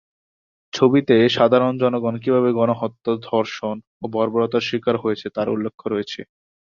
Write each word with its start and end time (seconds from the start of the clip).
ছবিটিতে 0.73 1.15
সাধারণ 1.37 1.73
জনগণ 1.83 2.15
কিভাবে 2.23 2.49
গণহত্যা, 2.57 3.11
ধর্ষণ 3.27 3.75
ও 4.01 4.15
বর্বরতার 4.15 4.67
শিকার 4.69 4.95
হয়েছে 4.97 5.27
তার 5.35 5.47
উল্লেখ 5.49 5.75
রয়েছে। 5.85 6.21